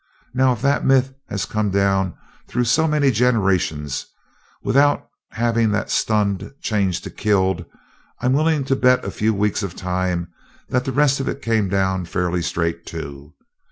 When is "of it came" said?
11.19-11.69